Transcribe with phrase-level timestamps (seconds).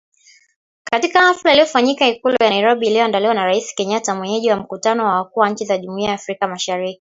[0.91, 5.39] Katika hafla iliyofanyika Ikulu ya Nairobi iliyoandaliwa na Rais Kenyatta mwenyeji wa mkutano wa wakuu
[5.39, 6.89] wa nchi za Jumuiya ya Afrika Mashiriki.